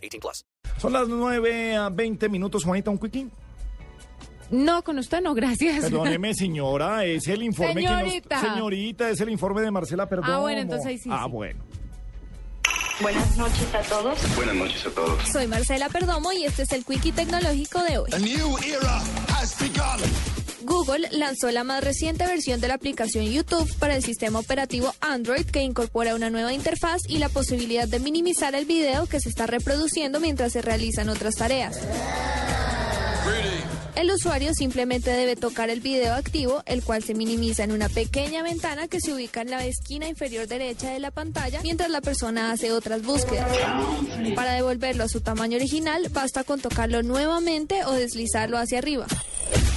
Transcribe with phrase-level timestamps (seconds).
[0.00, 0.44] 18 plus.
[0.78, 3.28] Son las 9 a 20 minutos, Juanita, un quickie.
[4.50, 5.80] No, con usted no, gracias.
[5.84, 8.42] Perdóneme, señora, es el informe que Señorita.
[8.42, 8.52] nos...
[8.54, 10.32] Señorita, es el informe de Marcela Perdomo.
[10.32, 11.30] Ah, bueno, entonces ahí sí, Ah, sí.
[11.30, 11.62] bueno.
[13.00, 14.36] Buenas noches a todos.
[14.36, 15.22] Buenas noches a todos.
[15.28, 18.10] Soy Marcela Perdomo y este es el Quickie Tecnológico de hoy.
[18.12, 19.00] A new era.
[20.90, 25.44] Google lanzó la más reciente versión de la aplicación YouTube para el sistema operativo Android
[25.44, 29.46] que incorpora una nueva interfaz y la posibilidad de minimizar el video que se está
[29.46, 31.78] reproduciendo mientras se realizan otras tareas.
[33.94, 38.42] El usuario simplemente debe tocar el video activo, el cual se minimiza en una pequeña
[38.42, 42.50] ventana que se ubica en la esquina inferior derecha de la pantalla mientras la persona
[42.50, 43.48] hace otras búsquedas.
[44.34, 49.06] Para devolverlo a su tamaño original, basta con tocarlo nuevamente o deslizarlo hacia arriba.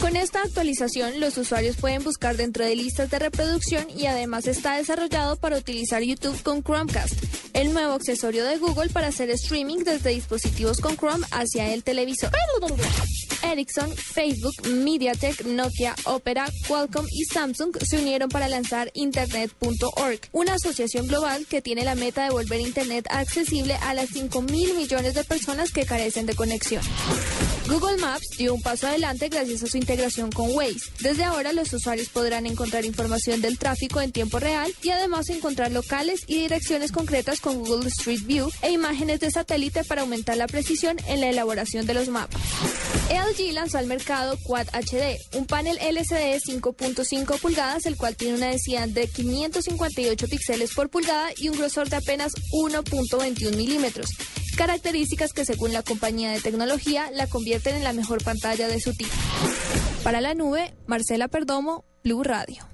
[0.04, 4.76] Con esta actualización, los usuarios pueden buscar dentro de listas de reproducción y además está
[4.76, 7.14] desarrollado para utilizar YouTube con Chromecast,
[7.54, 12.32] el nuevo accesorio de Google para hacer streaming desde dispositivos con Chrome hacia el televisor.
[13.44, 21.08] Ericsson, Facebook, MediaTek, Nokia, Opera, Qualcomm y Samsung se unieron para lanzar Internet.org, una asociación
[21.08, 25.24] global que tiene la meta de volver Internet accesible a las 5 mil millones de
[25.24, 26.84] personas que carecen de conexión.
[27.68, 30.92] Google Maps dio un paso adelante gracias a su integración con Waze.
[31.00, 35.72] Desde ahora los usuarios podrán encontrar información del tráfico en tiempo real y además encontrar
[35.72, 40.48] locales y direcciones concretas con Google Street View e imágenes de satélite para aumentar la
[40.48, 42.42] precisión en la elaboración de los mapas.
[43.10, 48.36] LG lanzó al mercado Quad HD, un panel LCD de 5.5 pulgadas, el cual tiene
[48.36, 54.10] una densidad de 558 píxeles por pulgada y un grosor de apenas 1.21 milímetros.
[54.58, 58.94] Características que según la compañía de tecnología la convierten en la mejor pantalla de su
[58.94, 59.14] tipo.
[60.04, 62.74] Para la nube, Marcela Perdomo, Blue Radio.